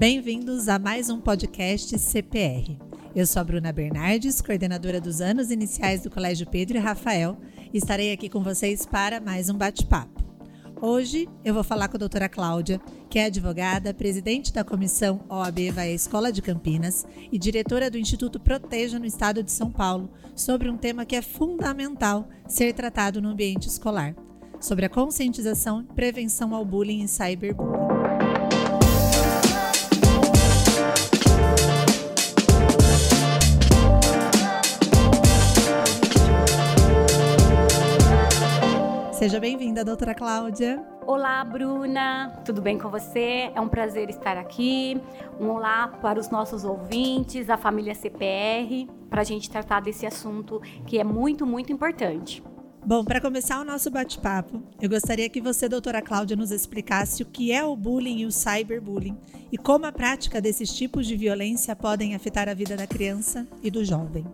[0.00, 2.78] Bem-vindos a mais um podcast CPR.
[3.14, 7.36] Eu sou a Bruna Bernardes, coordenadora dos anos iniciais do Colégio Pedro e Rafael,
[7.70, 10.24] e estarei aqui com vocês para mais um bate-papo.
[10.80, 15.70] Hoje eu vou falar com a doutora Cláudia, que é advogada, presidente da comissão OAB
[15.70, 20.70] Vai Escola de Campinas e diretora do Instituto Proteja no estado de São Paulo, sobre
[20.70, 24.16] um tema que é fundamental ser tratado no ambiente escolar,
[24.62, 27.89] sobre a conscientização e prevenção ao bullying e cyberbullying.
[39.20, 40.82] Seja bem-vinda, doutora Cláudia.
[41.06, 42.40] Olá, Bruna.
[42.42, 43.52] Tudo bem com você?
[43.54, 44.98] É um prazer estar aqui.
[45.38, 50.58] Um olá para os nossos ouvintes, a família CPR, para a gente tratar desse assunto
[50.86, 52.42] que é muito, muito importante.
[52.82, 57.26] Bom, para começar o nosso bate-papo, eu gostaria que você, doutora Cláudia, nos explicasse o
[57.26, 59.18] que é o bullying e o cyberbullying
[59.52, 63.70] e como a prática desses tipos de violência podem afetar a vida da criança e
[63.70, 64.24] do jovem.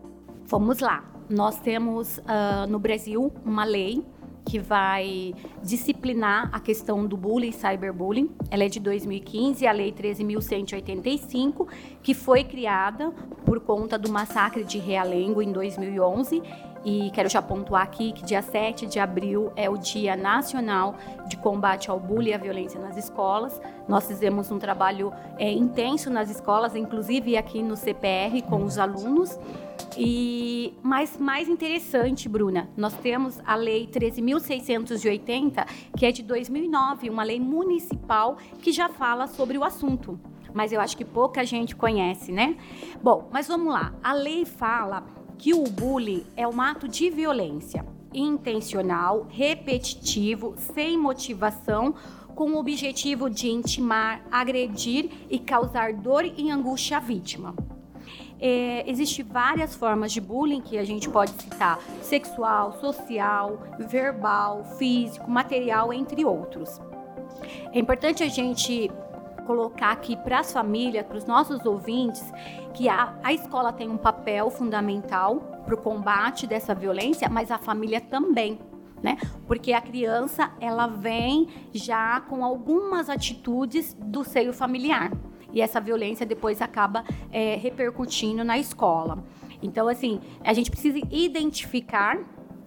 [0.44, 1.04] Vamos lá.
[1.28, 4.06] Nós temos uh, no Brasil uma lei
[4.46, 8.30] que vai disciplinar a questão do bullying e cyberbullying.
[8.48, 11.66] Ela é de 2015, a Lei 13.185,
[12.02, 13.10] que foi criada
[13.44, 16.40] por conta do massacre de Realengo em 2011
[16.84, 20.96] e quero já pontuar aqui que dia 7 de abril é o Dia Nacional
[21.26, 23.60] de Combate ao Bullying e à Violência nas Escolas.
[23.88, 29.38] Nós fizemos um trabalho é, intenso nas escolas, inclusive aqui no CPR com os alunos.
[29.96, 37.22] E mas mais interessante, Bruna, nós temos a lei 13.680, que é de 2009, uma
[37.22, 40.18] lei municipal que já fala sobre o assunto.
[40.52, 42.56] Mas eu acho que pouca gente conhece, né?
[43.02, 43.92] Bom, mas vamos lá.
[44.02, 45.04] A lei fala
[45.38, 51.94] que o bullying é um ato de violência intencional, repetitivo, sem motivação,
[52.34, 57.54] com o objetivo de intimar, agredir e causar dor e angústia à vítima.
[58.38, 65.30] É, Existem várias formas de bullying que a gente pode citar: sexual, social, verbal, físico,
[65.30, 66.80] material, entre outros.
[67.72, 68.90] É importante a gente
[69.46, 72.24] colocar aqui para as famílias, para os nossos ouvintes,
[72.74, 77.58] que a, a escola tem um papel fundamental para o combate dessa violência, mas a
[77.58, 78.58] família também.
[79.02, 79.18] Né?
[79.46, 85.12] Porque a criança ela vem já com algumas atitudes do seio familiar
[85.52, 89.22] e essa violência depois acaba é, repercutindo na escola.
[89.62, 92.18] Então, assim, a gente precisa identificar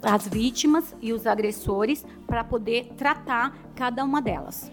[0.02, 4.72] as vítimas e os agressores para poder tratar cada uma delas.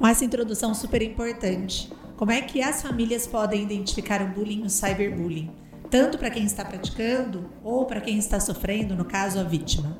[0.00, 4.70] Com essa introdução super importante, como é que as famílias podem identificar o bullying o
[4.70, 5.50] cyberbullying?
[5.90, 9.94] Tanto para quem está praticando ou para quem está sofrendo, no caso, a vítima?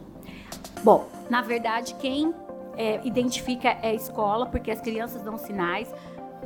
[0.82, 2.34] Bom, na verdade, quem
[2.78, 5.92] é, identifica é a escola, porque as crianças dão sinais.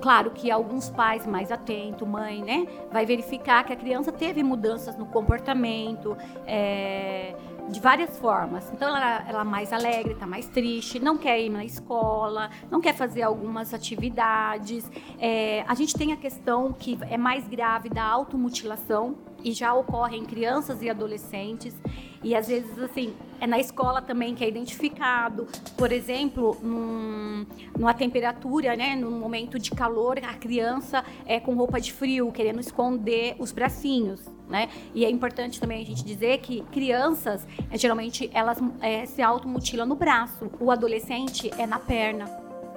[0.01, 4.97] Claro que alguns pais mais atentos, mãe, né, vai verificar que a criança teve mudanças
[4.97, 7.37] no comportamento, é,
[7.69, 8.71] de várias formas.
[8.73, 12.81] Então ela, ela é mais alegre, está mais triste, não quer ir na escola, não
[12.81, 14.91] quer fazer algumas atividades.
[15.19, 20.17] É, a gente tem a questão que é mais grave da automutilação e já ocorre
[20.17, 21.75] em crianças e adolescentes.
[22.23, 25.47] E às vezes, assim, é na escola também que é identificado.
[25.77, 27.45] Por exemplo, num,
[27.79, 32.61] numa temperatura, né, num momento de calor, a criança é com roupa de frio, querendo
[32.61, 34.23] esconder os bracinhos.
[34.49, 34.71] Né?
[34.95, 39.87] E é importante também a gente dizer que crianças, é, geralmente, elas é, se automutilam
[39.87, 40.51] no braço.
[40.59, 42.27] O adolescente é na perna,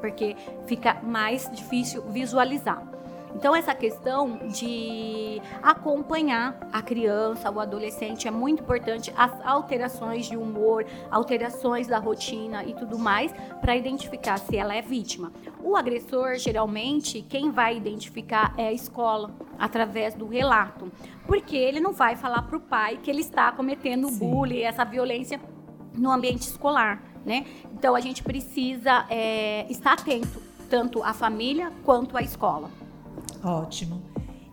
[0.02, 0.36] porque
[0.66, 2.97] fica mais difícil visualizar.
[3.38, 9.14] Então, essa questão de acompanhar a criança, o adolescente, é muito importante.
[9.16, 13.32] As alterações de humor, alterações da rotina e tudo mais,
[13.62, 15.32] para identificar se ela é vítima.
[15.64, 20.92] O agressor, geralmente, quem vai identificar é a escola, através do relato.
[21.28, 24.18] Porque ele não vai falar para o pai que ele está cometendo Sim.
[24.18, 25.40] bullying, essa violência
[25.94, 27.04] no ambiente escolar.
[27.24, 27.46] Né?
[27.72, 32.87] Então, a gente precisa é, estar atento, tanto à família quanto à escola.
[33.44, 34.02] Ótimo.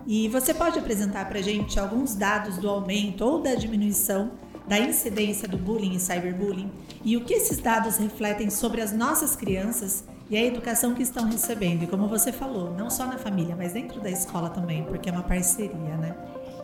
[0.06, 4.32] E você pode apresentar para a gente alguns dados do aumento ou da diminuição
[4.66, 6.70] da incidência do bullying e cyberbullying
[7.04, 11.26] e o que esses dados refletem sobre as nossas crianças e a educação que estão
[11.26, 11.82] recebendo?
[11.82, 15.12] E como você falou, não só na família, mas dentro da escola também, porque é
[15.12, 16.16] uma parceria, né?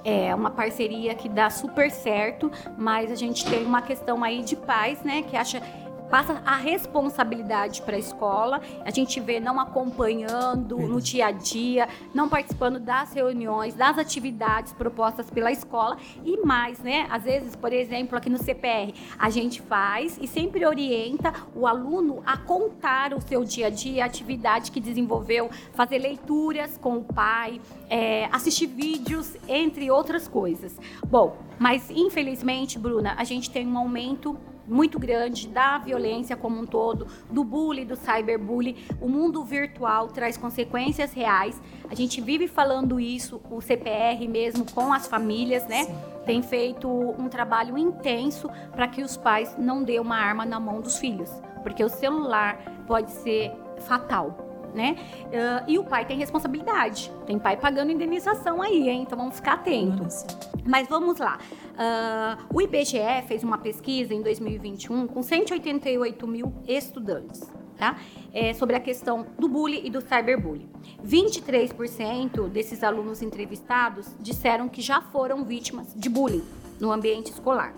[0.02, 4.56] É uma parceria que dá super certo, mas a gente tem uma questão aí de
[4.56, 5.60] pais, né, que acha
[6.10, 8.60] passa a responsabilidade para a escola.
[8.84, 14.72] A gente vê não acompanhando no dia a dia, não participando das reuniões, das atividades
[14.72, 17.06] propostas pela escola e mais, né?
[17.10, 22.22] Às vezes, por exemplo, aqui no CPR, a gente faz e sempre orienta o aluno
[22.26, 27.04] a contar o seu dia a dia, a atividade que desenvolveu, fazer leituras com o
[27.04, 30.76] pai, é, assistir vídeos, entre outras coisas.
[31.06, 34.36] Bom, mas infelizmente, Bruna, a gente tem um aumento
[34.70, 38.76] muito grande da violência como um todo, do bullying, do cyberbullying.
[39.00, 41.60] O mundo virtual traz consequências reais.
[41.90, 45.84] A gente vive falando isso, o CPR mesmo com as famílias, né?
[45.84, 45.94] Sim.
[46.24, 50.80] Tem feito um trabalho intenso para que os pais não dêem uma arma na mão
[50.80, 51.30] dos filhos,
[51.62, 54.96] porque o celular pode ser fatal né?
[55.26, 57.10] Uh, e o pai tem responsabilidade.
[57.26, 59.02] Tem pai pagando indenização aí, hein?
[59.02, 60.24] Então vamos ficar atentos.
[60.66, 61.38] Mas vamos lá.
[61.72, 67.50] Uh, o IBGE fez uma pesquisa em 2021 com 188 mil estudantes.
[67.76, 67.98] Tá?
[68.34, 70.68] É, sobre a questão do bullying e do cyberbullying.
[71.02, 76.44] 23% desses alunos entrevistados disseram que já foram vítimas de bullying
[76.78, 77.74] no ambiente escolar.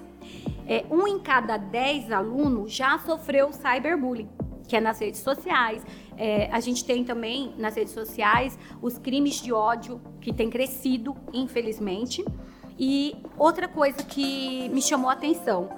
[0.67, 4.29] É, um em cada 10 alunos já sofreu cyberbullying
[4.73, 5.85] que é nas redes sociais.
[6.17, 11.17] É, a gente tem também nas redes sociais os crimes de ódio que têm crescido,
[11.32, 12.25] infelizmente.
[12.79, 15.70] E outra coisa que me chamou a atenção: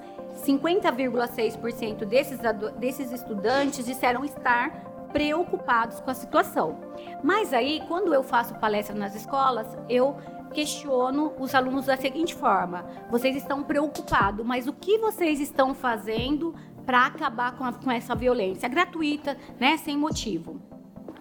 [0.45, 2.39] 50,6% desses,
[2.77, 6.79] desses estudantes disseram estar preocupados com a situação.
[7.23, 10.17] Mas aí, quando eu faço palestra nas escolas, eu
[10.53, 16.55] questiono os alunos da seguinte forma: vocês estão preocupados, mas o que vocês estão fazendo
[16.85, 20.61] para acabar com, a, com, essa violência gratuita, né, sem motivo.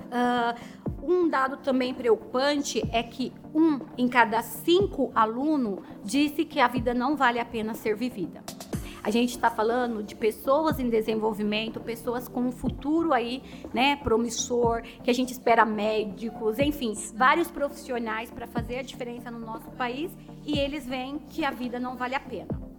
[0.05, 6.69] Uh, um dado também preocupante é que um em cada cinco aluno disse que a
[6.69, 8.43] vida não vale a pena ser vivida.
[9.03, 13.43] A gente está falando de pessoas em desenvolvimento, pessoas com um futuro aí,
[13.75, 19.39] né, promissor, que a gente espera médicos, enfim, vários profissionais para fazer a diferença no
[19.39, 20.11] nosso país
[20.47, 22.74] e eles veem que a vida não vale a pena.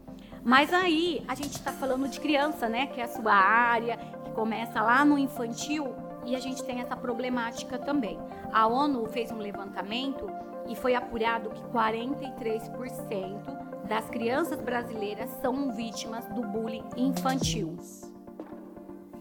[0.46, 2.86] Mas aí a gente está falando de criança, né?
[2.86, 6.96] Que é a sua área, que começa lá no infantil e a gente tem essa
[6.96, 8.20] problemática também.
[8.54, 10.30] A ONU fez um levantamento
[10.68, 17.76] e foi apurado que 43% das crianças brasileiras são vítimas do bullying infantil.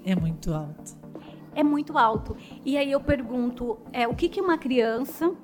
[0.05, 0.95] É muito alto.
[1.55, 2.37] É muito alto.
[2.67, 5.35] E aí eu pergunto, é, o que, que uma criança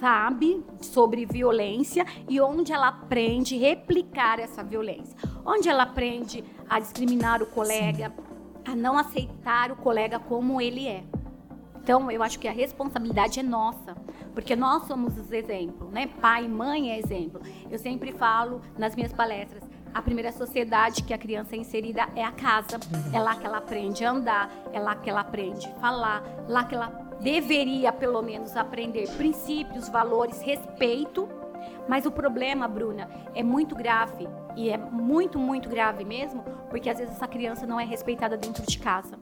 [0.00, 5.16] sabe sobre violência e onde ela aprende replicar essa violência.
[5.44, 8.72] Onde ela aprende a discriminar o colega, Sim.
[8.72, 11.04] a não aceitar o colega como ele é.
[11.82, 13.94] Então, eu acho que a responsabilidade é nossa,
[14.34, 16.08] porque nós somos os exemplos, né?
[16.20, 17.40] Pai e mãe é exemplo.
[17.70, 19.62] Eu sempre falo nas minhas palestras,
[19.92, 22.78] a primeira sociedade que a criança é inserida é a casa.
[23.12, 26.64] É lá que ela aprende a andar, é lá que ela aprende a falar, lá
[26.64, 31.28] que ela deveria pelo menos aprender princípios, valores, respeito.
[31.88, 34.26] Mas o problema, Bruna, é muito grave
[34.56, 38.64] e é muito, muito grave mesmo, porque às vezes essa criança não é respeitada dentro
[38.64, 39.18] de casa.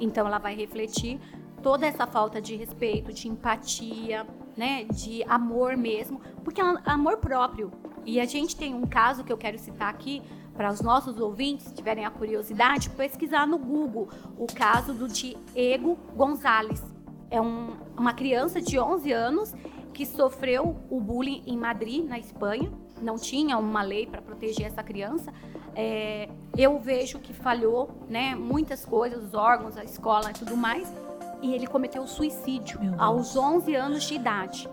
[0.00, 1.20] Então ela vai refletir
[1.62, 4.26] toda essa falta de respeito, de empatia,
[4.56, 7.70] né, de amor mesmo, porque é amor próprio.
[8.04, 10.22] E a gente tem um caso que eu quero citar aqui
[10.54, 15.98] para os nossos ouvintes, se tiverem a curiosidade, pesquisar no Google o caso do Diego
[16.14, 16.91] Gonzalez
[17.32, 19.54] é um, uma criança de 11 anos
[19.94, 22.70] que sofreu o bullying em Madrid, na Espanha.
[23.00, 25.32] Não tinha uma lei para proteger essa criança.
[25.74, 30.92] É, eu vejo que falhou, né, muitas coisas, os órgãos, a escola e tudo mais.
[31.40, 34.68] E ele cometeu suicídio aos 11 anos de idade.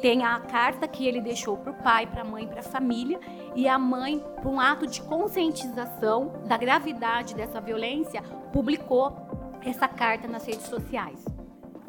[0.00, 3.18] Tem a carta que ele deixou para o pai, para a mãe, para a família,
[3.56, 8.22] e a mãe, por um ato de conscientização da gravidade dessa violência,
[8.52, 9.16] publicou
[9.64, 11.37] essa carta nas redes sociais.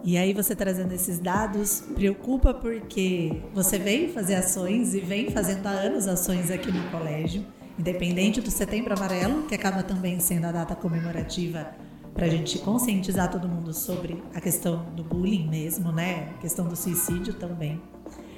[0.03, 5.65] E aí você trazendo esses dados preocupa porque você vem fazer ações e vem fazendo
[5.67, 7.45] há anos ações aqui no colégio,
[7.77, 11.67] independente do Setembro Amarelo, que acaba também sendo a data comemorativa
[12.13, 16.29] para a gente conscientizar todo mundo sobre a questão do bullying mesmo, né?
[16.37, 17.81] A questão do suicídio também.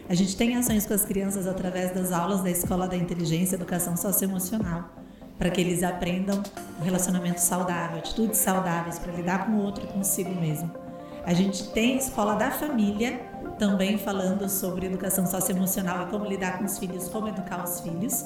[0.09, 3.57] A gente tem ações com as crianças através das aulas da Escola da Inteligência e
[3.57, 4.89] Educação Socioemocional,
[5.37, 6.41] para que eles aprendam
[6.79, 10.80] um relacionamento saudável, atitudes saudáveis para lidar com o outro e consigo mesmo.
[11.25, 13.19] A gente tem escola da família
[13.59, 18.25] também falando sobre educação socioemocional e como lidar com os filhos, como educar os filhos.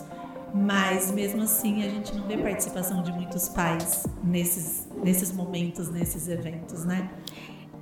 [0.53, 6.29] Mas mesmo assim a gente não vê participação de muitos pais nesses, nesses momentos, nesses
[6.29, 7.09] eventos, né?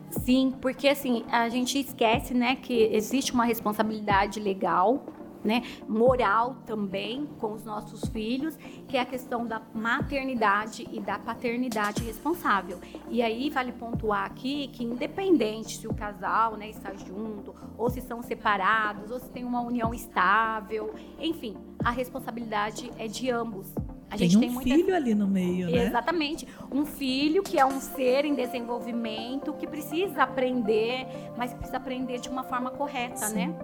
[0.10, 5.03] Sim, porque assim, a gente esquece, né, que existe uma responsabilidade legal
[5.44, 8.58] né, moral também com os nossos filhos,
[8.88, 12.80] que é a questão da maternidade e da paternidade responsável.
[13.10, 18.02] E aí vale pontuar aqui que independente se o casal, né, está junto, ou se
[18.02, 23.74] são separados, ou se tem uma união estável, enfim, a responsabilidade é de ambos.
[24.10, 24.76] A tem gente um tem muita...
[24.76, 25.88] filho ali no meio, né?
[25.88, 26.48] Exatamente.
[26.72, 32.30] Um filho que é um ser em desenvolvimento que precisa aprender, mas precisa aprender de
[32.30, 33.48] uma forma correta, Sim.
[33.48, 33.56] né?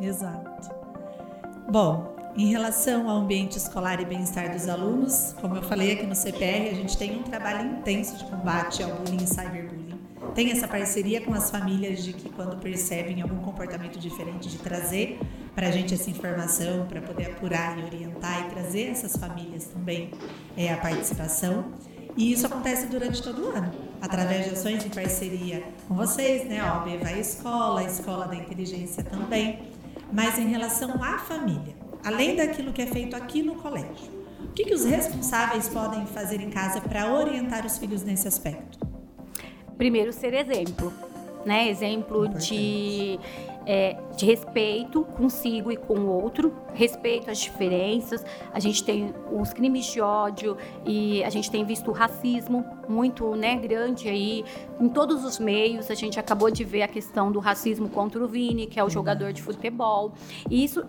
[0.00, 0.89] Exato.
[1.70, 6.16] Bom, em relação ao ambiente escolar e bem-estar dos alunos, como eu falei aqui no
[6.16, 10.00] CPR, a gente tem um trabalho intenso de combate ao bullying e cyberbullying.
[10.34, 15.20] Tem essa parceria com as famílias de que quando percebem algum comportamento diferente de trazer
[15.54, 20.10] para a gente essa informação, para poder apurar e orientar e trazer essas famílias também
[20.56, 21.66] é, a participação.
[22.16, 23.70] E isso acontece durante todo o ano,
[24.02, 26.58] através de ações em parceria com vocês, né?
[26.58, 29.69] A vai à escola, a Escola da Inteligência também.
[30.12, 31.74] Mas em relação à família,
[32.04, 36.40] além daquilo que é feito aqui no colégio, o que, que os responsáveis podem fazer
[36.40, 38.78] em casa para orientar os filhos nesse aspecto?
[39.76, 40.92] Primeiro, ser exemplo,
[41.46, 41.68] né?
[41.68, 43.18] Exemplo de
[43.66, 48.24] é, de respeito consigo e com o outro, respeito às diferenças.
[48.52, 53.34] A gente tem os crimes de ódio e a gente tem visto o racismo muito
[53.34, 54.44] né, grande aí
[54.80, 55.90] em todos os meios.
[55.90, 58.90] A gente acabou de ver a questão do racismo contra o Vini, que é o
[58.90, 60.12] jogador de futebol.
[60.48, 60.84] E isso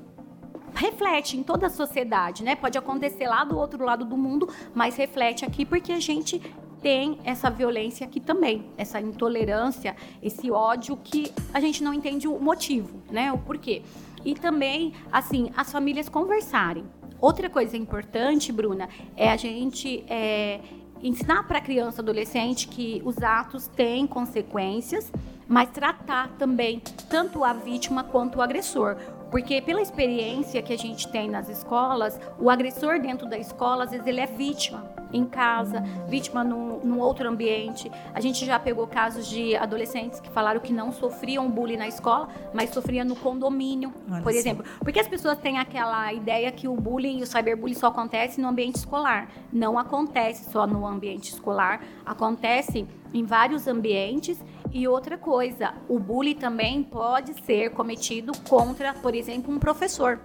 [0.73, 2.55] reflete em toda a sociedade, né?
[2.55, 6.41] Pode acontecer lá do outro lado do mundo, mas reflete aqui porque a gente
[6.81, 12.39] tem essa violência aqui também, essa intolerância, esse ódio que a gente não entende o
[12.39, 13.31] motivo, né?
[13.31, 13.83] O porquê.
[14.25, 16.83] E também, assim, as famílias conversarem.
[17.19, 20.59] Outra coisa importante, Bruna, é a gente é,
[21.03, 25.11] ensinar para a criança adolescente que os atos têm consequências,
[25.47, 28.97] mas tratar também tanto a vítima quanto o agressor.
[29.31, 33.91] Porque pela experiência que a gente tem nas escolas, o agressor dentro da escola, às
[33.91, 37.91] vezes ele é vítima em casa, vítima num, num, outro ambiente.
[38.13, 42.29] A gente já pegou casos de adolescentes que falaram que não sofriam bullying na escola,
[42.53, 44.65] mas sofriam no condomínio, Olha por exemplo.
[44.79, 48.47] Porque as pessoas têm aquela ideia que o bullying e o cyberbullying só acontece no
[48.47, 49.29] ambiente escolar.
[49.51, 54.41] Não acontece só no ambiente escolar, acontece em vários ambientes.
[54.73, 60.19] E outra coisa, o bullying também pode ser cometido contra, por exemplo, um professor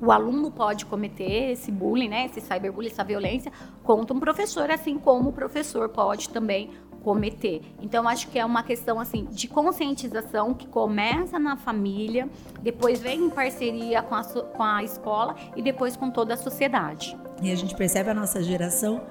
[0.00, 3.50] o aluno pode cometer esse bullying, né, esse cyberbullying, essa violência
[3.82, 6.70] contra um professor, assim como o professor pode também
[7.02, 7.62] cometer.
[7.80, 12.28] Então acho que é uma questão assim de conscientização que começa na família,
[12.60, 17.16] depois vem em parceria com a, com a escola e depois com toda a sociedade.
[17.40, 19.02] E a gente percebe a nossa geração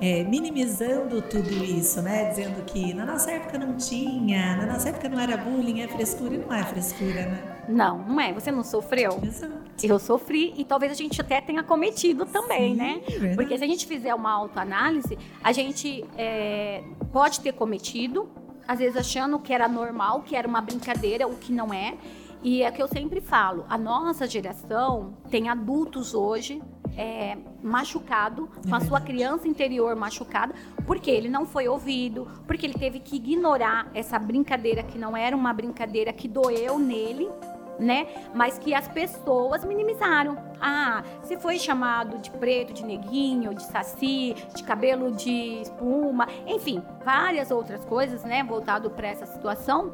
[0.00, 2.28] é, minimizando tudo isso, né?
[2.30, 6.34] Dizendo que na nossa época não tinha, na nossa época não era bullying, é frescura
[6.34, 7.64] e não é frescura, né?
[7.68, 8.32] Não, não é.
[8.32, 9.20] Você não sofreu?
[9.22, 9.58] Exato.
[9.82, 13.00] Eu sofri e talvez a gente até tenha cometido também, Sim, né?
[13.06, 13.36] Verdade.
[13.36, 18.28] Porque se a gente fizer uma autoanálise, a gente é, pode ter cometido,
[18.66, 21.94] às vezes achando que era normal, que era uma brincadeira, o que não é.
[22.42, 26.62] E é que eu sempre falo, a nossa geração tem adultos hoje
[26.98, 30.52] é, machucado, com a sua criança interior machucada,
[30.84, 35.36] porque ele não foi ouvido, porque ele teve que ignorar essa brincadeira que não era
[35.36, 37.30] uma brincadeira que doeu nele,
[37.78, 38.08] né?
[38.34, 40.36] Mas que as pessoas minimizaram.
[40.60, 46.82] Ah, se foi chamado de preto, de neguinho, de saci, de cabelo de espuma, enfim,
[47.04, 49.92] várias outras coisas, né, voltado para essa situação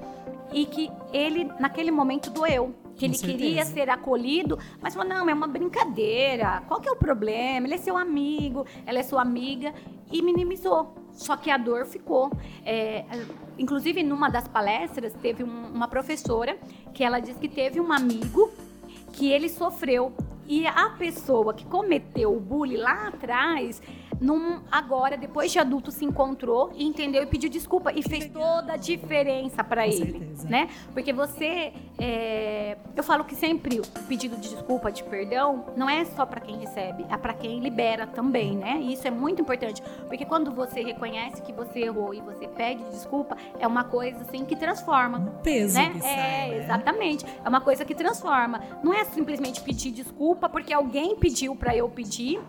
[0.51, 5.35] e que ele naquele momento doeu que ele queria ser acolhido, mas falou: não, é
[5.35, 7.67] uma brincadeira, qual que é o problema?
[7.67, 9.75] Ele é seu amigo, ela é sua amiga,
[10.11, 10.95] e minimizou.
[11.13, 12.31] Só que a dor ficou.
[12.65, 13.05] É,
[13.59, 16.57] inclusive, numa das palestras, teve um, uma professora
[16.93, 18.53] que ela disse que teve um amigo
[19.13, 20.13] que ele sofreu.
[20.47, 23.81] E a pessoa que cometeu o bullying lá atrás
[24.21, 27.93] num, agora, depois de adulto, se encontrou e entendeu e pediu desculpa.
[27.93, 30.19] E fez toda a diferença para ele.
[30.19, 30.49] Certeza.
[30.49, 30.69] né?
[30.93, 31.73] Porque você.
[31.99, 36.41] É, eu falo que sempre o pedido de desculpa, de perdão, não é só para
[36.41, 38.79] quem recebe, é para quem libera também, né?
[38.81, 39.83] E isso é muito importante.
[40.09, 44.45] Porque quando você reconhece que você errou e você pede desculpa, é uma coisa assim
[44.45, 45.19] que transforma.
[45.19, 45.91] Um peso né?
[45.91, 46.65] que sai, É, né?
[46.65, 47.25] exatamente.
[47.45, 48.61] É uma coisa que transforma.
[48.83, 52.41] Não é simplesmente pedir desculpa porque alguém pediu para eu pedir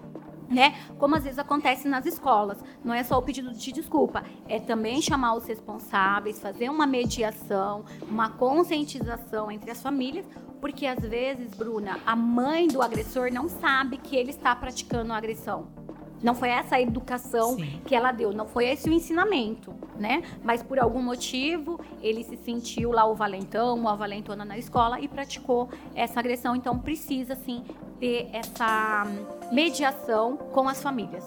[0.50, 0.76] né?
[0.98, 2.64] Como às vezes acontece nas escolas.
[2.84, 7.86] Não é só o pedido de desculpa, é também chamar os responsáveis, fazer uma mediação,
[8.10, 10.26] uma conscientização entre as famílias,
[10.62, 15.18] porque às vezes, Bruna, a mãe do agressor não sabe que ele está praticando a
[15.18, 15.68] agressão.
[16.24, 17.82] Não foi essa a educação Sim.
[17.86, 20.24] que ela deu, não foi esse o ensinamento, né?
[20.44, 25.08] Mas por algum motivo ele se sentiu lá o valentão, uma valentona na escola e
[25.08, 26.56] praticou essa agressão.
[26.56, 27.64] Então precisa sim
[28.00, 29.06] ter essa
[29.52, 31.24] mediação com as famílias.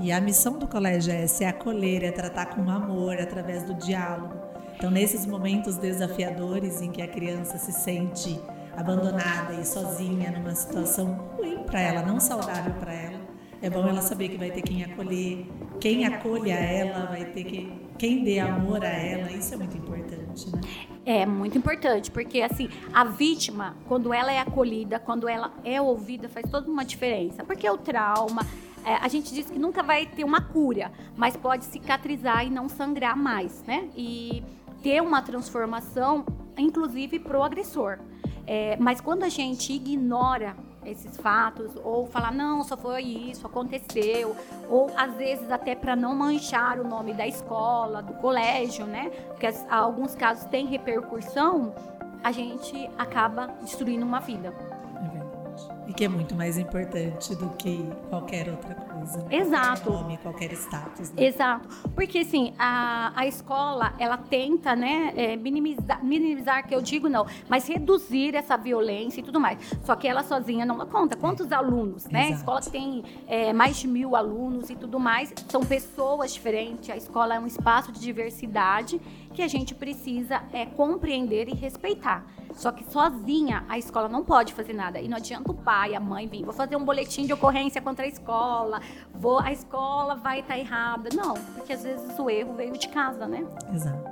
[0.00, 4.34] E a missão do colégio é se acolher, é tratar com amor através do diálogo.
[4.76, 8.40] Então, nesses momentos desafiadores em que a criança se sente
[8.74, 13.20] abandonada e sozinha numa situação ruim para ela, não saudável para ela,
[13.60, 15.46] é bom ela saber que vai ter quem acolher,
[15.78, 19.30] quem acolha ela, vai ter que, quem dê amor a ela.
[19.32, 20.19] Isso é muito importante,
[20.52, 20.60] né?
[21.04, 26.28] É muito importante, porque assim, a vítima, quando ela é acolhida, quando ela é ouvida,
[26.28, 27.42] faz toda uma diferença.
[27.42, 28.42] Porque o trauma,
[28.84, 32.68] é, a gente diz que nunca vai ter uma cura, mas pode cicatrizar e não
[32.68, 33.88] sangrar mais, né?
[33.96, 34.42] E
[34.82, 36.24] ter uma transformação,
[36.56, 37.98] inclusive pro agressor.
[38.46, 44.34] É, mas quando a gente ignora esses fatos ou falar não, só foi isso, aconteceu,
[44.68, 49.10] ou às vezes até para não manchar o nome da escola, do colégio, né?
[49.28, 51.74] Porque as, alguns casos têm repercussão,
[52.22, 54.54] a gente acaba destruindo uma vida.
[54.96, 55.68] É verdade.
[55.86, 58.89] E que é muito mais importante do que qualquer outra coisa
[59.30, 59.90] Exato.
[59.90, 61.10] Nome, qualquer status.
[61.12, 61.24] Né?
[61.24, 61.68] Exato.
[61.94, 67.26] Porque assim, a, a escola, ela tenta, né, é, minimizar, minimizar, que eu digo não,
[67.48, 69.58] mas reduzir essa violência e tudo mais.
[69.84, 71.16] Só que ela sozinha não dá conta.
[71.16, 72.28] Quantos alunos, né?
[72.28, 72.34] Exato.
[72.34, 75.32] A escola tem é, mais de mil alunos e tudo mais.
[75.48, 76.90] São pessoas diferentes.
[76.90, 79.00] A escola é um espaço de diversidade
[79.32, 82.24] que a gente precisa é, compreender e respeitar.
[82.54, 85.00] Só que sozinha a escola não pode fazer nada.
[85.00, 88.04] E não adianta o pai, a mãe vir, vou fazer um boletim de ocorrência contra
[88.04, 88.80] a escola,
[89.14, 91.08] vou, a escola vai estar tá errada.
[91.14, 93.44] Não, porque às vezes o erro veio de casa, né?
[93.72, 94.10] Exato.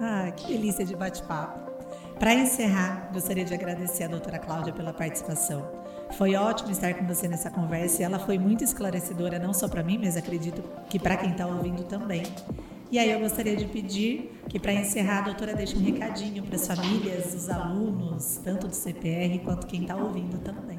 [0.00, 1.70] Ah, que delícia de bate-papo.
[2.18, 5.66] Para encerrar, gostaria de agradecer a doutora Cláudia pela participação.
[6.12, 9.82] Foi ótimo estar com você nessa conversa e ela foi muito esclarecedora, não só para
[9.82, 12.22] mim, mas acredito que para quem está ouvindo também.
[12.90, 16.56] E aí eu gostaria de pedir que, para encerrar, a doutora deixe um recadinho para
[16.56, 20.78] as famílias, os alunos, tanto do CPR quanto quem está ouvindo também.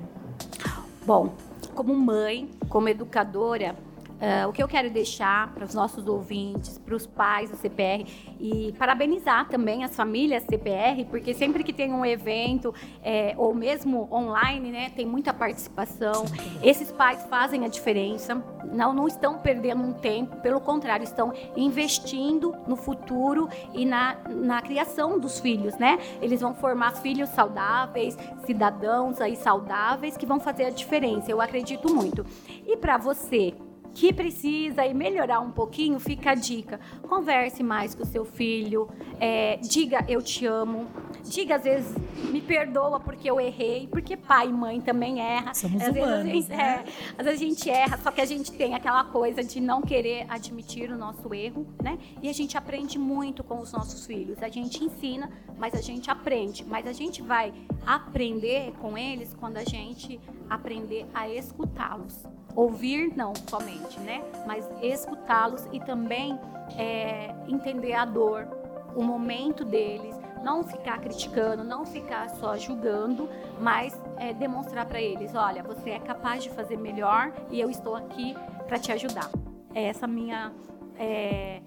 [1.03, 1.33] Bom,
[1.73, 3.75] como mãe, como educadora,
[4.21, 8.05] Uh, o que eu quero deixar para os nossos ouvintes, para os pais do CPR
[8.39, 12.71] e parabenizar também as famílias CPR, porque sempre que tem um evento
[13.03, 16.25] é, ou mesmo online, né, tem muita participação.
[16.61, 18.35] Esses pais fazem a diferença,
[18.71, 24.61] não, não estão perdendo um tempo, pelo contrário, estão investindo no futuro e na, na
[24.61, 25.99] criação dos filhos, né?
[26.21, 31.31] Eles vão formar filhos saudáveis, cidadãos aí saudáveis que vão fazer a diferença.
[31.31, 32.25] Eu acredito muito.
[32.65, 33.53] E para você
[33.93, 36.79] que precisa e melhorar um pouquinho, fica a dica.
[37.07, 40.87] Converse mais com o seu filho, é, diga eu te amo,
[41.23, 41.95] diga às vezes
[42.31, 45.53] me perdoa porque eu errei, porque pai e mãe também erram.
[45.53, 46.85] Somos às humanos, vezes, né?
[46.85, 49.81] é, às vezes a gente erra, só que a gente tem aquela coisa de não
[49.81, 51.97] querer admitir o nosso erro, né?
[52.21, 54.41] E a gente aprende muito com os nossos filhos.
[54.41, 56.65] A gente ensina, mas a gente aprende.
[56.65, 57.53] Mas a gente vai
[57.85, 62.25] aprender com eles quando a gente aprender a escutá-los.
[62.55, 64.23] Ouvir não somente, né?
[64.45, 66.39] Mas escutá-los e também
[66.77, 68.47] é, entender a dor,
[68.95, 75.33] o momento deles, não ficar criticando, não ficar só julgando, mas é, demonstrar para eles,
[75.35, 78.35] olha, você é capaz de fazer melhor e eu estou aqui
[78.67, 79.29] para te ajudar.
[79.73, 80.51] É essa minha
[80.97, 81.61] é,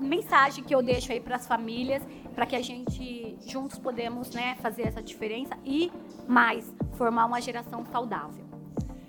[0.00, 2.02] mensagem que eu deixo aí para as famílias,
[2.34, 5.90] para que a gente juntos podemos né, fazer essa diferença e
[6.28, 8.53] mais formar uma geração saudável.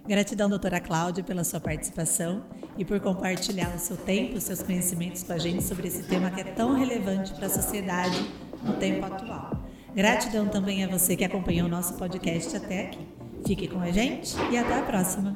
[0.07, 2.43] Gratidão, doutora Cláudia, pela sua participação
[2.77, 6.41] e por compartilhar o seu tempo, seus conhecimentos com a gente sobre esse tema que
[6.41, 8.23] é tão relevante para a sociedade
[8.63, 9.65] no tempo atual.
[9.95, 13.07] Gratidão também a você que acompanhou o nosso podcast até aqui.
[13.47, 15.35] Fique com a gente e até a próxima.